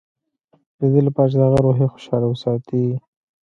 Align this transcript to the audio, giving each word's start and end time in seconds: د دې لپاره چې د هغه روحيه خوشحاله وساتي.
د 0.79 0.81
دې 0.93 1.01
لپاره 1.07 1.27
چې 1.31 1.37
د 1.39 1.41
هغه 1.47 1.57
روحيه 1.65 1.87
خوشحاله 1.93 2.27
وساتي. 2.29 2.83